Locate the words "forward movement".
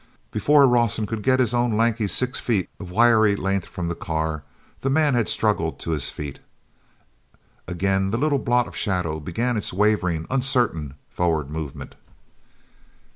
11.07-11.93